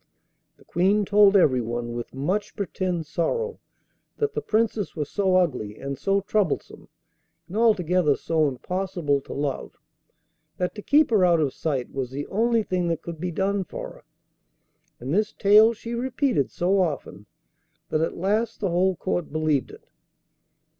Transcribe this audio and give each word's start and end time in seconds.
The 0.57 0.65
Queen 0.65 1.05
told 1.05 1.37
everyone, 1.37 1.93
with 1.93 2.15
much 2.15 2.55
pretended 2.55 3.05
sorrow, 3.05 3.59
that 4.17 4.33
the 4.33 4.41
Princess 4.41 4.95
was 4.95 5.11
so 5.11 5.35
ugly, 5.35 5.77
and 5.77 5.95
so 5.95 6.21
troublesome, 6.21 6.87
and 7.47 7.55
altogether 7.55 8.15
so 8.15 8.47
impossible 8.47 9.21
to 9.21 9.33
love, 9.33 9.77
that 10.57 10.73
to 10.73 10.81
keep 10.81 11.11
her 11.11 11.23
out 11.23 11.39
of 11.39 11.53
sight 11.53 11.91
was 11.93 12.09
the 12.09 12.25
only 12.29 12.63
thing 12.63 12.87
that 12.87 13.03
could 13.03 13.19
be 13.19 13.29
done 13.29 13.63
for 13.63 13.91
her. 13.91 14.03
And 14.99 15.13
this 15.13 15.33
tale 15.33 15.71
she 15.71 15.93
repeated 15.93 16.49
so 16.49 16.81
often, 16.81 17.27
that 17.89 18.01
at 18.01 18.17
last 18.17 18.59
the 18.59 18.71
whole 18.71 18.95
court 18.95 19.31
believed 19.31 19.69
it. 19.69 19.85